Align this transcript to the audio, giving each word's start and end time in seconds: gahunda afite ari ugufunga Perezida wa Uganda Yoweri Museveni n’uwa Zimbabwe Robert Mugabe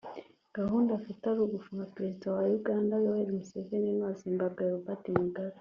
gahunda 0.57 0.89
afite 0.99 1.23
ari 1.31 1.39
ugufunga 1.43 1.91
Perezida 1.95 2.25
wa 2.35 2.43
Uganda 2.59 2.93
Yoweri 3.03 3.37
Museveni 3.39 3.89
n’uwa 3.93 4.11
Zimbabwe 4.21 4.61
Robert 4.73 5.03
Mugabe 5.17 5.49